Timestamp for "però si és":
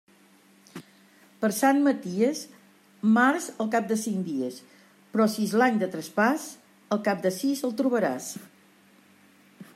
5.13-5.55